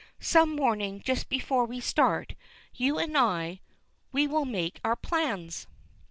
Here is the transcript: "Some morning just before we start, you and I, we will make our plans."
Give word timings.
"Some 0.19 0.55
morning 0.55 0.99
just 1.05 1.29
before 1.29 1.63
we 1.65 1.79
start, 1.79 2.33
you 2.73 2.97
and 2.97 3.15
I, 3.15 3.61
we 4.11 4.25
will 4.25 4.45
make 4.45 4.79
our 4.83 4.95
plans." 4.95 5.67